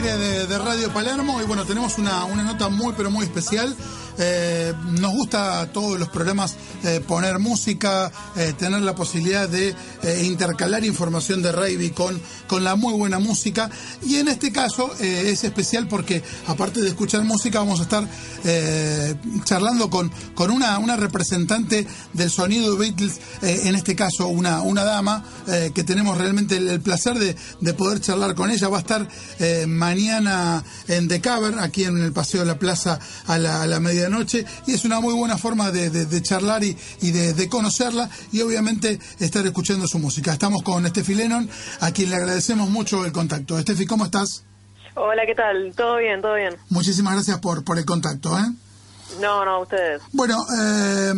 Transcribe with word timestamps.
aire 0.00 0.46
de, 0.46 0.58
Radio 0.58 0.90
Palermo. 0.92 1.42
Y 1.42 1.44
bueno, 1.44 1.64
tenemos 1.64 1.98
una, 1.98 2.24
una 2.24 2.42
nota 2.42 2.68
muy 2.68 2.94
pero 2.96 3.10
muy 3.10 3.24
especial 3.24 3.74
eh, 4.22 4.74
nos 5.00 5.12
gusta 5.12 5.72
todos 5.72 5.98
los 5.98 6.10
programas 6.10 6.54
eh, 6.84 7.00
poner 7.06 7.38
música, 7.38 8.12
eh, 8.36 8.52
tener 8.58 8.82
la 8.82 8.94
posibilidad 8.94 9.48
de 9.48 9.74
intercalar 10.22 10.84
información 10.84 11.40
de 11.42 11.52
Ravi 11.52 11.90
con, 11.90 12.20
con 12.46 12.62
la 12.62 12.76
muy 12.76 12.92
buena 12.94 13.18
música. 13.18 13.70
Y 14.02 14.16
en 14.16 14.28
este 14.28 14.52
caso 14.52 14.94
es 14.98 15.44
especial 15.44 15.88
porque, 15.88 16.22
aparte 16.46 16.82
de 16.82 16.88
escuchar 16.88 17.24
música, 17.24 17.60
vamos 17.60 17.80
a 17.80 17.82
estar 17.84 18.06
charlando 19.44 19.90
con, 19.90 20.10
con 20.34 20.50
una, 20.50 20.78
una 20.78 20.96
representante 20.96 21.86
del 22.12 22.30
sonido 22.30 22.76
Beatles, 22.76 23.20
en 23.42 23.74
este 23.74 23.94
caso 23.94 24.28
una, 24.28 24.62
una 24.62 24.84
dama, 24.84 25.24
que 25.74 25.84
tenemos 25.84 26.16
realmente 26.18 26.56
el, 26.56 26.80
placer 26.80 27.18
de, 27.18 27.36
de, 27.60 27.74
poder 27.74 28.00
charlar 28.00 28.34
con 28.34 28.50
ella. 28.50 28.68
Va 28.68 28.78
a 28.78 28.80
estar 28.80 29.08
mañana 29.66 30.64
en 30.88 31.08
The 31.08 31.20
Cavern, 31.20 31.58
aquí 31.58 31.84
en 31.84 31.98
el 32.02 32.12
Paseo 32.12 32.40
de 32.40 32.46
la 32.46 32.58
Plaza 32.58 32.98
a 33.26 33.38
la, 33.38 33.62
a 33.62 33.66
la 33.66 33.80
medianoche 33.80 34.09
noche 34.10 34.44
y 34.66 34.74
es 34.74 34.84
una 34.84 35.00
muy 35.00 35.14
buena 35.14 35.38
forma 35.38 35.70
de, 35.70 36.22
charlar 36.22 36.62
y, 36.64 36.74
de, 37.00 37.48
conocerla 37.48 38.10
y 38.32 38.40
obviamente 38.42 38.98
estar 39.18 39.46
escuchando 39.46 39.86
su 39.86 39.98
música. 39.98 40.32
Estamos 40.32 40.62
con 40.62 40.84
Estefi 40.84 41.14
Lennon, 41.14 41.48
a 41.80 41.90
quien 41.92 42.10
le 42.10 42.16
agradecemos 42.16 42.68
mucho 42.68 43.04
el 43.04 43.12
contacto. 43.12 43.58
Estefi, 43.58 43.86
¿cómo 43.86 44.04
estás? 44.04 44.44
Hola, 44.94 45.22
¿qué 45.26 45.34
tal? 45.34 45.72
¿Todo 45.76 45.96
bien? 45.98 46.20
¿Todo 46.20 46.34
bien? 46.34 46.56
Muchísimas 46.68 47.14
gracias 47.14 47.38
por, 47.38 47.64
por 47.64 47.78
el 47.78 47.84
contacto. 47.84 48.36
¿eh? 48.38 48.44
No, 49.20 49.44
no, 49.44 49.60
ustedes. 49.62 50.02
Bueno, 50.12 50.36
eh, 50.58 51.12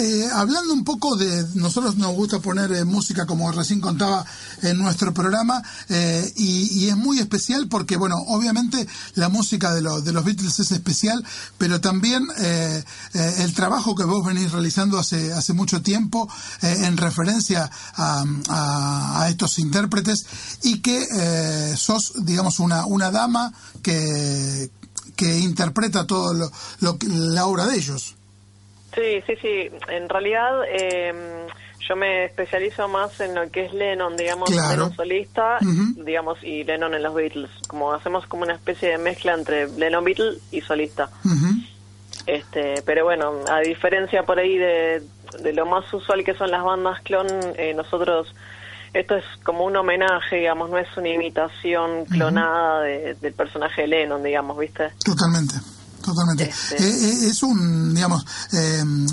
eh, 0.00 0.28
hablando 0.32 0.72
un 0.72 0.84
poco 0.84 1.16
de, 1.16 1.44
nosotros 1.54 1.96
nos 1.96 2.14
gusta 2.14 2.38
poner 2.38 2.70
eh, 2.70 2.84
música 2.84 3.26
como 3.26 3.50
recién 3.50 3.80
contaba 3.80 4.24
en 4.62 4.78
nuestro 4.78 5.12
programa 5.12 5.60
eh, 5.88 6.32
y, 6.36 6.88
es 6.88 6.96
muy 6.96 7.18
especial 7.18 7.66
porque, 7.66 7.96
bueno, 7.96 8.14
obviamente 8.28 8.86
la 9.14 9.28
música 9.28 9.74
de, 9.74 9.80
de 9.80 10.12
los 10.12 10.24
Beatles 10.24 10.60
es 10.60 10.70
especial, 10.70 11.24
pero 11.58 11.80
también 11.80 12.26
el 13.14 13.54
trabajo 13.54 13.94
que 13.94 14.04
vos 14.04 14.24
venís 14.24 14.52
realizando 14.52 14.98
hace, 14.98 15.32
hace 15.32 15.52
mucho 15.52 15.82
tiempo 15.82 16.28
en 16.62 16.96
referencia 16.96 17.70
a, 17.96 19.26
estos 19.28 19.58
intérpretes 19.58 20.26
y 20.62 20.78
que 20.78 21.74
sos, 21.76 22.12
digamos, 22.24 22.60
una, 22.60 22.86
una 22.86 23.10
dama 23.10 23.52
que, 23.82 24.70
que 25.16 25.38
interpreta 25.40 26.06
todo 26.06 26.32
lo, 26.32 26.98
la 27.00 27.46
obra 27.46 27.66
de 27.66 27.76
ellos. 27.76 28.14
Sí, 28.94 29.22
sí, 29.26 29.34
sí. 29.40 29.70
En 29.88 30.08
realidad 30.08 30.62
eh, 30.70 31.12
yo 31.88 31.96
me 31.96 32.24
especializo 32.24 32.88
más 32.88 33.20
en 33.20 33.34
lo 33.34 33.50
que 33.50 33.66
es 33.66 33.72
Lennon, 33.72 34.16
digamos, 34.16 34.50
Lennon 34.50 34.94
solista, 34.94 35.58
digamos, 35.96 36.42
y 36.42 36.64
Lennon 36.64 36.94
en 36.94 37.02
los 37.02 37.14
Beatles. 37.14 37.50
Como 37.66 37.92
hacemos 37.92 38.26
como 38.26 38.42
una 38.42 38.54
especie 38.54 38.90
de 38.90 38.98
mezcla 38.98 39.34
entre 39.34 39.68
Lennon 39.68 40.04
Beatles 40.04 40.38
y 40.50 40.60
solista. 40.60 41.10
Este, 42.26 42.82
pero 42.84 43.04
bueno, 43.04 43.32
a 43.50 43.60
diferencia 43.60 44.22
por 44.24 44.38
ahí 44.38 44.58
de, 44.58 45.02
lo 45.54 45.64
más 45.64 45.92
usual 45.94 46.24
que 46.24 46.34
son 46.34 46.50
las 46.50 46.62
bandas 46.62 47.00
clon, 47.02 47.26
eh, 47.56 47.72
nosotros 47.74 48.34
esto 48.92 49.16
es 49.16 49.24
como 49.44 49.64
un 49.64 49.76
homenaje, 49.76 50.36
digamos, 50.36 50.68
no 50.70 50.78
es 50.78 50.88
una 50.96 51.08
imitación 51.08 52.04
clonada 52.06 52.82
del 52.82 53.32
personaje 53.34 53.82
de 53.82 53.88
Lennon, 53.88 54.22
digamos, 54.22 54.58
¿viste? 54.58 54.90
Totalmente 55.04 55.54
totalmente. 56.08 56.44
Este. 56.44 56.76
Eh, 56.76 56.86
eh, 56.86 57.30
es 57.30 57.42
un, 57.42 57.94
digamos, 57.94 58.24
em, 58.52 59.06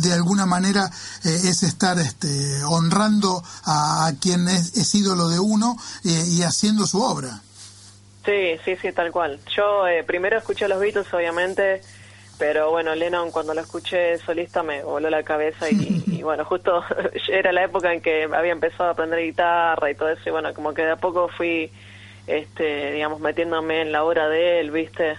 de, 0.00 0.12
alguna 0.12 0.46
manera 0.46 0.90
eh, 1.24 1.40
es 1.44 1.62
estar 1.62 1.98
este, 1.98 2.62
honrando 2.64 3.42
a, 3.64 4.12
quien 4.20 4.48
es, 4.48 4.94
ídolo 4.94 5.28
de 5.28 5.38
uno 5.38 5.76
y 6.02 6.42
haciendo 6.42 6.86
su 6.86 7.00
obra. 7.02 7.40
Sí, 8.24 8.58
sí, 8.64 8.76
sí, 8.76 8.92
tal 8.92 9.10
cual. 9.12 9.40
Yo 9.56 9.84
primero 10.06 10.38
escuché 10.38 10.66
a 10.66 10.68
los 10.68 10.80
Beatles, 10.80 11.12
obviamente, 11.14 11.80
pero 12.38 12.70
bueno, 12.70 12.94
Lennon 12.94 13.30
cuando 13.30 13.54
lo 13.54 13.60
escuché 13.60 14.18
solista 14.18 14.62
me 14.62 14.82
voló 14.82 15.10
la 15.10 15.22
cabeza 15.22 15.70
y, 15.70 16.02
y 16.06 16.22
bueno, 16.22 16.44
justo 16.44 16.82
era 17.28 17.52
la 17.52 17.64
época 17.64 17.92
en 17.92 18.00
que 18.00 18.24
había 18.24 18.52
empezado 18.52 18.88
a 18.88 18.92
aprender 18.92 19.20
guitarra 19.20 19.90
y 19.90 19.94
todo 19.94 20.08
eso 20.08 20.22
y 20.26 20.32
bueno, 20.32 20.52
como 20.54 20.74
que 20.74 20.82
de 20.82 20.92
a 20.92 20.96
poco 20.96 21.28
fui 21.28 21.70
este, 22.30 22.92
digamos, 22.92 23.20
metiéndome 23.20 23.82
en 23.82 23.92
la 23.92 24.04
obra 24.04 24.28
de 24.28 24.60
él, 24.60 24.70
¿viste? 24.70 25.16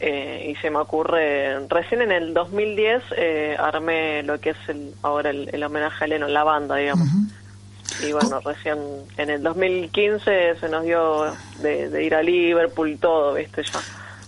Eh, 0.00 0.52
y 0.52 0.60
se 0.60 0.70
me 0.70 0.78
ocurre, 0.78 1.66
recién 1.68 2.02
en 2.02 2.12
el 2.12 2.34
2010 2.34 3.02
eh, 3.16 3.56
armé 3.58 4.22
lo 4.22 4.40
que 4.40 4.50
es 4.50 4.56
el, 4.68 4.94
ahora 5.02 5.30
el, 5.30 5.62
homenaje 5.62 6.04
a 6.04 6.08
Lennon, 6.08 6.32
la 6.32 6.44
banda, 6.44 6.76
digamos. 6.76 7.08
Y 8.06 8.12
bueno, 8.12 8.40
recién 8.40 8.78
en 9.16 9.30
el 9.30 9.42
2015 9.42 10.56
se 10.60 10.68
nos 10.68 10.84
dio 10.84 11.32
de, 11.62 12.04
ir 12.04 12.14
a 12.14 12.22
Liverpool 12.22 12.98
todo, 13.00 13.34
¿viste? 13.34 13.62
Ya. 13.62 13.80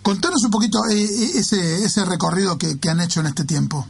Contanos 0.03 0.43
un 0.45 0.51
poquito 0.51 0.79
eh, 0.91 1.03
ese, 1.03 1.85
ese 1.85 2.05
recorrido 2.05 2.59
que, 2.59 2.81
que 2.81 2.89
han 2.89 3.01
hecho 3.01 3.21
en 3.21 3.27
este 3.27 3.45
tiempo. 3.45 3.87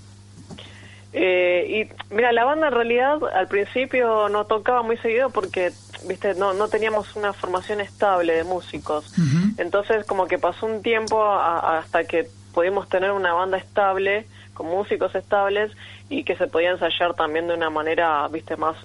Eh, 1.13 1.89
y 1.91 2.15
mira, 2.15 2.33
la 2.33 2.45
banda 2.45 2.69
en 2.69 2.75
realidad 2.75 3.19
al 3.35 3.49
principio 3.49 4.29
no 4.29 4.45
tocaba 4.45 4.83
muy 4.83 4.97
seguido 4.99 5.31
porque, 5.31 5.73
viste, 6.07 6.35
no, 6.35 6.53
no 6.53 6.69
teníamos 6.69 7.15
una 7.17 7.33
formación 7.33 7.81
estable 7.81 8.35
de 8.35 8.45
músicos. 8.45 9.13
Entonces 9.59 10.05
como 10.07 10.27
que 10.27 10.39
pasó 10.39 10.67
un 10.67 10.83
tiempo 10.83 11.25
hasta 11.25 12.05
que 12.05 12.29
pudimos 12.53 12.89
tener 12.89 13.13
una 13.13 13.33
banda 13.33 13.59
estable, 13.59 14.27
con 14.55 14.67
músicos 14.67 15.15
estables 15.15 15.73
y 16.09 16.25
que 16.25 16.37
se 16.37 16.47
podía 16.47 16.73
ensayar 16.73 17.15
también 17.15 17.47
de 17.47 17.55
una 17.55 17.71
manera, 17.71 18.27
viste, 18.29 18.57
más, 18.57 18.77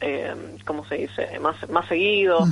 eh, 0.00 0.34
¿cómo 0.64 0.84
se 0.86 0.96
dice? 0.96 1.38
Más, 1.40 1.68
más 1.70 1.86
seguido. 1.86 2.46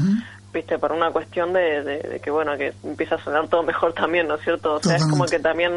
Viste, 0.53 0.79
por 0.79 0.93
una 0.93 1.11
cuestión 1.11 1.53
de, 1.53 1.83
de, 1.83 2.21
que, 2.21 2.31
bueno, 2.31 2.57
que 2.57 2.73
empieza 2.85 3.17
a 3.17 3.25
sonar 3.25 3.49
todo 3.49 3.63
mejor 3.63 3.93
también, 3.93 4.29
¿no 4.29 4.37
es 4.37 4.43
cierto? 4.43 4.75
O 4.75 4.83
sea, 4.83 4.97
es 4.97 5.07
como 5.07 5.27
que 5.27 5.39
también 5.39 5.73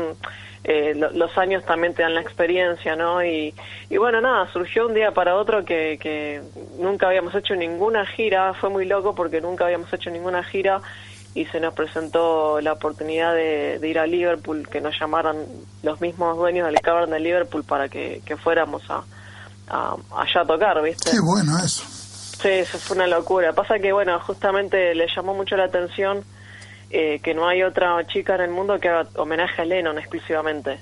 eh, 0.64 0.94
los 0.96 1.38
años 1.38 1.66
también 1.66 1.94
te 1.94 2.04
dan 2.04 2.14
la 2.14 2.22
experiencia, 2.22 2.96
¿no? 2.96 3.24
Y, 3.24 3.54
y 3.90 3.98
bueno, 3.98 4.22
nada, 4.22 4.52
surgió 4.54 4.88
un 4.88 4.94
día 4.94 5.12
para 5.12 5.36
otro 5.36 5.66
que, 5.66 5.98
que 6.00 6.42
nunca 6.80 7.08
habíamos 7.08 7.34
hecho 7.36 7.56
ninguna 7.56 8.06
gira, 8.06 8.54
fue 8.54 8.70
muy 8.70 8.86
loco 8.86 9.16
porque 9.16 9.42
nunca 9.42 9.66
habíamos 9.66 9.92
hecho 9.92 10.10
ninguna 10.10 10.44
gira 10.44 10.82
y 11.34 11.46
se 11.46 11.60
nos 11.60 11.74
presentó 11.74 12.60
la 12.62 12.74
oportunidad 12.74 13.34
de, 13.34 13.80
ir 13.84 14.00
a 14.00 14.06
Liverpool, 14.06 14.68
que 14.68 14.82
nos 14.82 15.00
llamaran 15.00 15.38
los 15.82 16.02
mismos 16.02 16.38
dueños 16.38 16.68
del 16.68 16.80
Cavern 16.82 17.12
de 17.12 17.20
Liverpool 17.20 17.64
para 17.64 17.88
que, 17.88 18.22
fuéramos 18.44 18.84
a, 18.90 19.04
allá 19.70 20.42
a 20.42 20.46
tocar, 20.46 20.82
¿viste? 20.84 21.12
Qué 21.12 21.20
bueno 21.22 21.58
eso. 21.64 21.84
Sí, 22.42 22.50
eso 22.50 22.78
fue 22.80 22.96
una 22.96 23.08
locura. 23.08 23.54
Pasa 23.54 23.80
que, 23.80 23.92
bueno, 23.92 24.20
justamente 24.20 24.96
le 24.96 25.08
llamó 25.14 25.34
mucho 25.34 25.56
la 25.56 25.66
atención 25.66 26.24
eh, 26.90 27.20
que 27.24 27.34
no 27.34 27.48
hay 27.48 27.64
otra 27.64 28.06
chica 28.08 28.36
en 28.36 28.42
el 28.42 28.50
mundo 28.50 28.80
que 28.80 28.90
haga 28.90 29.08
homenaje 29.16 29.62
a 29.62 29.66
Lennon 29.66 29.98
exclusivamente. 29.98 30.80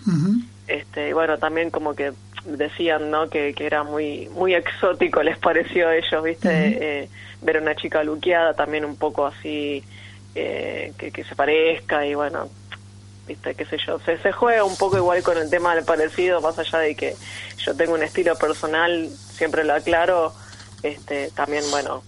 este, 0.67 1.09
y 1.09 1.13
bueno, 1.13 1.37
también 1.37 1.69
como 1.69 1.93
que 1.93 2.13
decían 2.45 3.11
¿no? 3.11 3.29
que, 3.29 3.53
que 3.53 3.65
era 3.65 3.83
muy 3.83 4.29
muy 4.29 4.55
exótico, 4.55 5.21
les 5.23 5.37
pareció 5.37 5.89
a 5.89 5.95
ellos, 5.95 6.23
¿viste? 6.23 6.49
eh, 7.01 7.09
ver 7.41 7.57
a 7.57 7.61
una 7.61 7.75
chica 7.75 8.03
luqueada 8.03 8.53
también 8.53 8.85
un 8.85 8.95
poco 8.95 9.25
así, 9.25 9.83
eh, 10.35 10.93
que, 10.97 11.11
que 11.11 11.23
se 11.23 11.35
parezca 11.35 12.05
y 12.05 12.15
bueno, 12.15 12.49
viste 13.27 13.53
qué 13.55 13.65
sé 13.65 13.77
yo 13.85 13.99
se, 13.99 14.17
se 14.17 14.31
juega 14.31 14.63
un 14.63 14.77
poco 14.77 14.97
igual 14.97 15.21
con 15.21 15.37
el 15.37 15.49
tema 15.49 15.75
del 15.75 15.85
parecido 15.85 16.41
más 16.41 16.57
allá 16.57 16.79
de 16.79 16.95
que 16.95 17.15
yo 17.57 17.75
tengo 17.75 17.93
un 17.93 18.03
estilo 18.03 18.35
personal 18.35 19.07
siempre 19.09 19.63
lo 19.63 19.73
aclaro 19.73 20.33
este 20.83 21.31
también 21.35 21.63
bueno 21.71 22.03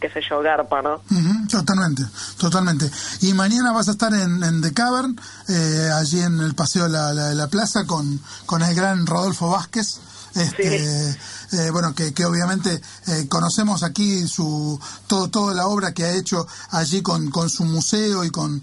qué 0.00 0.10
sé 0.10 0.20
yo, 0.28 0.40
garpa, 0.42 0.82
¿no? 0.82 1.00
totalmente, 1.48 2.04
totalmente. 2.38 2.90
Y 3.20 3.32
mañana 3.34 3.72
vas 3.72 3.88
a 3.88 3.92
estar 3.92 4.12
en, 4.12 4.42
en 4.42 4.60
The 4.60 4.72
Cavern, 4.72 5.18
eh, 5.48 5.90
allí 5.94 6.20
en 6.20 6.40
el 6.40 6.54
Paseo 6.54 6.84
de 6.84 6.90
la, 6.90 7.12
la, 7.12 7.46
Plaza, 7.48 7.84
con, 7.86 8.20
con 8.44 8.62
el 8.62 8.74
gran 8.74 9.06
Rodolfo 9.06 9.48
Vázquez. 9.48 10.00
Este, 10.34 11.08
eh, 11.52 11.70
bueno, 11.72 11.94
que, 11.94 12.12
que 12.12 12.26
obviamente 12.26 12.82
eh, 13.06 13.26
conocemos 13.26 13.82
aquí 13.82 14.28
su 14.28 14.78
todo 15.06 15.30
toda 15.30 15.54
la 15.54 15.66
obra 15.66 15.94
que 15.94 16.04
ha 16.04 16.12
hecho 16.12 16.46
allí 16.72 17.00
con, 17.00 17.30
con 17.30 17.48
su 17.48 17.64
museo 17.64 18.22
y 18.22 18.28
con, 18.28 18.62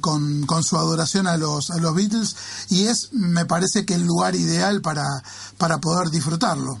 con, 0.00 0.46
con, 0.46 0.64
su 0.64 0.78
adoración 0.78 1.26
a 1.26 1.36
los, 1.36 1.70
a 1.70 1.76
los 1.76 1.94
Beatles 1.94 2.34
y 2.70 2.86
es, 2.86 3.10
me 3.12 3.44
parece 3.44 3.84
que 3.84 3.92
el 3.92 4.06
lugar 4.06 4.34
ideal 4.34 4.80
para, 4.80 5.04
para 5.58 5.82
poder 5.82 6.08
disfrutarlo. 6.08 6.80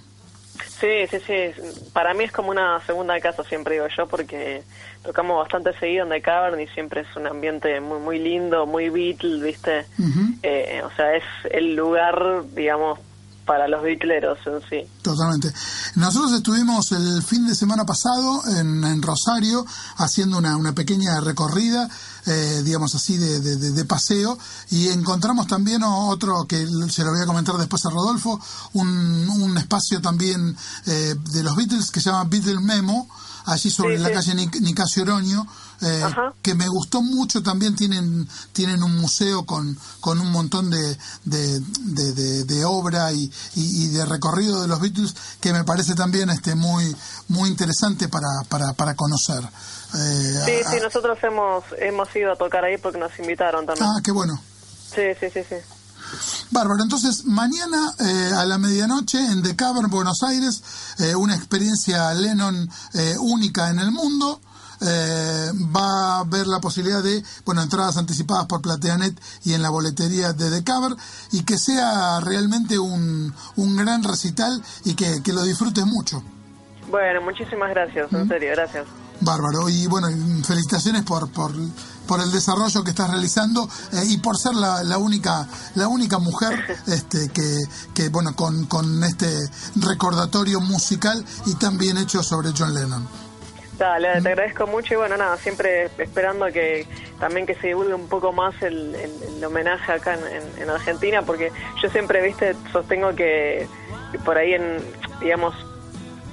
Sí, 0.82 1.06
sí, 1.08 1.20
sí. 1.24 1.90
Para 1.92 2.12
mí 2.12 2.24
es 2.24 2.32
como 2.32 2.50
una 2.50 2.80
segunda 2.80 3.20
casa, 3.20 3.44
siempre 3.44 3.74
digo 3.74 3.86
yo, 3.96 4.08
porque 4.08 4.64
tocamos 5.04 5.38
bastante 5.38 5.72
seguido 5.78 6.02
en 6.02 6.10
The 6.10 6.20
Cavern 6.20 6.60
y 6.60 6.66
siempre 6.66 7.02
es 7.02 7.16
un 7.16 7.28
ambiente 7.28 7.80
muy 7.80 8.00
muy 8.00 8.18
lindo, 8.18 8.66
muy 8.66 8.88
Beatle, 8.88 9.44
¿viste? 9.44 9.86
Eh, 10.42 10.82
o 10.84 10.90
sea, 10.90 11.14
es 11.14 11.22
el 11.52 11.76
lugar, 11.76 12.42
digamos, 12.52 12.98
para 13.44 13.68
los 13.68 13.82
bicleros 13.82 14.38
en 14.46 14.60
sí. 14.68 14.88
Totalmente. 15.02 15.52
Nosotros 15.96 16.32
estuvimos 16.32 16.92
el 16.92 17.22
fin 17.22 17.46
de 17.46 17.54
semana 17.54 17.84
pasado 17.84 18.42
en, 18.58 19.02
Rosario 19.02 19.66
haciendo 19.96 20.38
una, 20.38 20.56
una 20.56 20.72
pequeña 20.74 21.20
recorrida, 21.20 21.88
eh, 22.26 22.62
digamos 22.64 22.94
así, 22.94 23.16
de, 23.16 23.40
de, 23.40 23.84
paseo 23.84 24.38
y 24.70 24.88
encontramos 24.88 25.48
también 25.48 25.82
otro 25.82 26.44
que 26.48 26.66
se 26.88 27.04
lo 27.04 27.10
voy 27.10 27.22
a 27.22 27.26
comentar 27.26 27.56
después 27.56 27.84
a 27.84 27.90
Rodolfo, 27.90 28.40
un, 28.74 29.28
un 29.28 29.58
espacio 29.58 30.00
también 30.00 30.56
eh, 30.86 31.14
de 31.32 31.42
los 31.42 31.56
Beatles 31.56 31.90
que 31.90 32.00
se 32.00 32.10
llama 32.10 32.24
Beatle 32.24 32.60
Memo, 32.60 33.08
allí 33.46 33.70
sobre 33.70 33.98
la 33.98 34.10
calle 34.10 34.34
Nicasio 34.34 35.02
Oroño, 35.02 35.46
eh, 35.80 36.02
que 36.42 36.54
me 36.54 36.68
gustó 36.68 37.02
mucho. 37.02 37.42
También 37.42 37.74
tienen, 37.74 38.28
tienen 38.52 38.82
un 38.82 39.00
museo 39.00 39.44
con, 39.44 39.76
con 40.00 40.20
un 40.20 40.30
montón 40.30 40.70
de, 40.70 40.96
de, 41.24 42.44
de, 42.44 42.64
obra 42.64 43.12
y, 43.12 43.30
y, 43.54 43.88
de 43.88 44.04
recorrido 44.06 44.62
de 44.62 44.68
los 44.68 44.80
Beatles 44.80 45.14
que 45.40 45.52
me 45.52 45.64
parece 45.64 45.94
también 45.94 46.30
este 46.30 46.54
muy, 46.54 46.94
muy 47.28 47.48
interesante 47.48 48.08
para, 48.08 48.28
para, 48.48 48.72
para 48.74 48.94
conocer. 48.94 49.42
Eh, 49.94 50.42
sí, 50.44 50.52
sí, 50.70 50.76
nosotros 50.80 51.18
hemos, 51.22 51.64
hemos 51.78 52.14
ido 52.16 52.32
a 52.32 52.36
tocar 52.36 52.64
ahí 52.64 52.78
porque 52.78 52.98
nos 52.98 53.18
invitaron 53.18 53.66
también. 53.66 53.86
Ah, 53.86 54.00
qué 54.02 54.12
bueno. 54.12 54.40
Sí, 54.94 55.02
sí, 55.18 55.26
sí, 55.32 55.40
sí. 55.48 55.56
Bárbaro, 56.50 56.82
entonces 56.82 57.24
mañana 57.24 57.94
eh, 57.98 58.32
a 58.36 58.44
la 58.44 58.58
medianoche 58.58 59.18
en 59.18 59.42
The 59.42 59.56
Cavern, 59.56 59.90
Buenos 59.90 60.22
Aires, 60.22 60.62
eh, 60.98 61.14
una 61.14 61.34
experiencia 61.34 62.12
Lennon 62.14 62.68
eh, 62.94 63.16
única 63.18 63.70
en 63.70 63.78
el 63.78 63.90
mundo. 63.90 64.40
va 64.82 66.16
a 66.16 66.18
haber 66.20 66.48
la 66.48 66.58
posibilidad 66.60 67.04
de, 67.04 67.22
bueno, 67.44 67.62
entradas 67.62 67.96
anticipadas 67.96 68.46
por 68.46 68.60
PlateaNet 68.60 69.14
y 69.44 69.54
en 69.54 69.62
la 69.62 69.70
boletería 69.70 70.32
de 70.32 70.50
The 70.50 70.64
Cavern 70.64 70.96
y 71.30 71.44
que 71.44 71.56
sea 71.56 72.18
realmente 72.18 72.80
un, 72.80 73.32
un 73.54 73.76
gran 73.76 74.02
recital 74.02 74.60
y 74.84 74.94
que, 74.94 75.22
que 75.22 75.32
lo 75.32 75.44
disfrutes 75.44 75.86
mucho. 75.86 76.24
Bueno, 76.90 77.22
muchísimas 77.22 77.70
gracias, 77.70 78.12
en 78.12 78.26
serio, 78.26 78.50
gracias. 78.56 78.86
Bárbaro, 79.24 79.68
y 79.68 79.86
bueno, 79.86 80.08
felicitaciones 80.44 81.02
por, 81.02 81.30
por, 81.30 81.52
por 82.06 82.20
el 82.20 82.30
desarrollo 82.30 82.84
que 82.84 82.90
estás 82.90 83.10
realizando 83.10 83.68
eh, 83.92 84.02
y 84.08 84.18
por 84.18 84.36
ser 84.36 84.54
la, 84.54 84.82
la, 84.82 84.98
única 84.98 85.46
la 85.74 85.88
única 85.88 86.18
mujer 86.18 86.78
este, 86.86 87.28
que, 87.30 87.58
que 87.94 88.08
bueno, 88.08 88.34
con, 88.34 88.66
con 88.66 89.02
este 89.04 89.28
recordatorio 89.76 90.60
musical 90.60 91.24
y 91.46 91.54
tan 91.54 91.78
bien 91.78 91.98
hecho 91.98 92.22
sobre 92.22 92.50
John 92.56 92.74
Lennon. 92.74 93.08
Dale, 93.78 94.20
te 94.20 94.28
agradezco 94.28 94.66
mucho 94.66 94.94
y 94.94 94.96
bueno, 94.98 95.16
nada, 95.16 95.36
siempre 95.38 95.90
esperando 95.98 96.46
que 96.46 96.86
también 97.18 97.46
que 97.46 97.54
se 97.54 97.68
divulgue 97.68 97.94
un 97.94 98.06
poco 98.06 98.32
más 98.32 98.54
el, 98.62 98.94
el, 98.94 99.44
homenaje 99.44 99.90
acá 99.90 100.14
en, 100.14 100.62
en, 100.62 100.70
Argentina, 100.70 101.22
porque 101.22 101.50
yo 101.82 101.88
siempre, 101.88 102.22
viste, 102.22 102.54
sostengo 102.70 103.14
que 103.14 103.66
por 104.24 104.36
ahí 104.36 104.52
en, 104.52 104.78
digamos, 105.20 105.54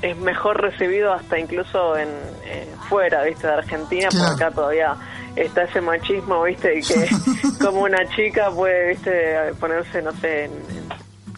es 0.01 0.17
mejor 0.17 0.61
recibido 0.61 1.13
hasta 1.13 1.39
incluso 1.39 1.97
en 1.97 2.09
eh, 2.45 2.73
fuera, 2.87 3.23
viste, 3.23 3.47
de 3.47 3.53
Argentina, 3.53 4.09
porque 4.09 4.43
acá 4.43 4.51
todavía 4.51 4.95
está 5.35 5.63
ese 5.63 5.81
machismo, 5.81 6.43
viste, 6.43 6.79
y 6.79 6.81
que 6.81 7.09
como 7.63 7.81
una 7.81 8.07
chica 8.15 8.49
puede, 8.51 8.89
viste, 8.89 9.53
ponerse, 9.59 10.01
no 10.01 10.11
sé, 10.13 10.49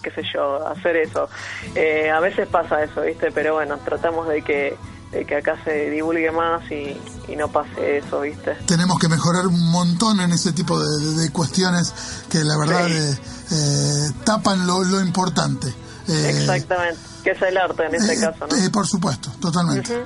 qué 0.02 0.12
sé 0.12 0.22
yo, 0.34 0.68
hacer 0.68 0.98
eso. 0.98 1.30
Eh, 1.76 2.10
a 2.10 2.20
veces 2.20 2.48
pasa 2.48 2.84
eso, 2.84 3.02
viste, 3.02 3.32
pero 3.32 3.56
bueno, 3.56 3.78
tratamos 3.84 4.28
de 4.28 4.42
que 4.42 4.78
de 5.12 5.26
que 5.26 5.36
acá 5.36 5.58
se 5.66 5.90
divulgue 5.90 6.32
más 6.32 6.64
y, 6.72 6.98
no 7.36 7.50
pase 7.50 7.98
eso, 7.98 8.22
¿viste? 8.22 8.56
Tenemos 8.66 9.00
que 9.00 9.08
mejorar 9.08 9.48
un 9.48 9.72
montón 9.72 10.20
en 10.20 10.32
ese 10.32 10.52
tipo 10.52 10.78
de, 10.80 11.32
cuestiones 11.32 11.94
que 12.30 12.44
la 12.44 12.58
verdad 12.58 12.90
eh, 12.90 14.12
tapan 14.26 14.68
lo, 14.68 14.84
lo 14.84 15.02
importante. 15.02 15.74
Exactamente 16.12 17.12
que 17.24 17.32
es 17.32 17.42
el 17.42 17.58
arte 17.58 17.86
en 17.86 17.96
este 17.96 18.20
caso, 18.20 18.48
¿no? 18.48 18.56
Eh, 18.56 18.70
por 18.70 18.88
supuesto, 18.88 19.30
totalmente. 19.40 20.04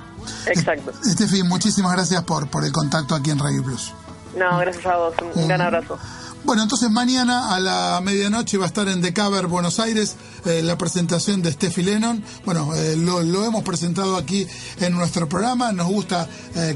Exacto. 0.48 0.92
Estefi, 1.06 1.44
muchísimas 1.44 1.94
gracias 1.94 2.24
por, 2.24 2.50
por 2.50 2.66
el 2.66 2.72
contacto 2.72 3.16
aquí 3.16 3.32
en 3.32 3.40
Radio 3.40 3.64
Plus. 3.64 3.94
No, 4.38 4.58
gracias 4.60 4.86
a 4.86 4.98
vos, 4.98 5.14
un, 5.36 5.48
gran 5.48 5.62
abrazo. 5.62 5.98
Bueno, 6.44 6.62
entonces 6.62 6.92
mañana 6.92 7.56
a 7.56 7.60
la 7.60 8.00
medianoche 8.04 8.58
va 8.58 8.66
a 8.66 8.68
estar 8.68 8.88
en 8.88 9.02
The 9.02 9.14
Cover 9.14 9.48
Buenos 9.48 9.80
Aires 9.80 10.16
eh, 10.46 10.62
la 10.62 10.78
presentación 10.78 11.42
de 11.42 11.52
Steffi 11.52 11.82
Lennon. 11.82 12.24
Bueno, 12.44 12.76
eh, 12.76 12.96
lo, 12.98 13.46
hemos 13.46 13.64
presentado 13.64 14.16
aquí 14.16 14.46
en 14.80 14.94
nuestro 14.94 15.28
programa, 15.28 15.72
nos 15.72 15.88
gusta 15.88 16.28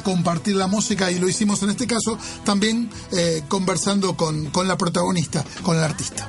compartir 0.03 0.55
la 0.55 0.67
música 0.67 1.11
y 1.11 1.19
lo 1.19 1.29
hicimos 1.29 1.61
en 1.63 1.69
este 1.69 1.85
caso 1.85 2.17
también 2.43 2.89
conversando 3.47 4.15
con, 4.17 4.49
con 4.49 4.67
la 4.67 4.77
protagonista, 4.77 5.43
con 5.63 5.77
el 5.77 5.83
artista. 5.83 6.27